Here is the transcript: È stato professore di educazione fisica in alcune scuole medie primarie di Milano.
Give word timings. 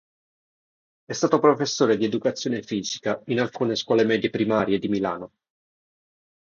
È 1.05 1.13
stato 1.13 1.37
professore 1.37 1.95
di 1.95 2.05
educazione 2.05 2.63
fisica 2.63 3.21
in 3.27 3.39
alcune 3.39 3.75
scuole 3.75 4.03
medie 4.03 4.31
primarie 4.31 4.79
di 4.79 4.87
Milano. 4.87 5.31